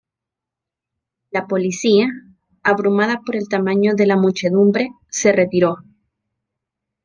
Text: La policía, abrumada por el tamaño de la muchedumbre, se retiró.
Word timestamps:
La 1.29 1.45
policía, 1.45 2.07
abrumada 2.63 3.21
por 3.23 3.35
el 3.35 3.47
tamaño 3.47 3.93
de 3.93 4.07
la 4.07 4.17
muchedumbre, 4.17 4.89
se 5.11 5.31
retiró. 5.31 5.83